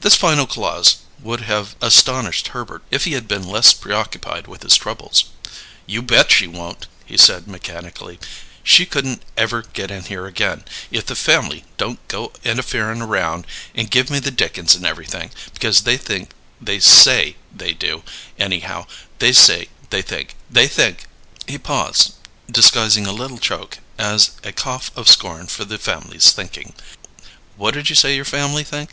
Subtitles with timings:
[0.00, 4.74] This final clause would have astonished Herbert if he had been less preoccupied with his
[4.76, 5.26] troubles.
[5.86, 8.18] "You bet she won't!" he said mechanically.
[8.64, 13.46] "She couldn't ever get in here again if the family didn't go intafering around
[13.76, 16.30] and give me the dickens and everything, because they think
[16.60, 18.02] they say they do,
[18.36, 18.88] anyhow
[19.20, 21.04] they say they think they think"
[21.46, 22.14] He paused,
[22.50, 26.74] disguising a little choke as a cough of scorn for the family's thinking.
[27.56, 28.90] "What did you say your family think?"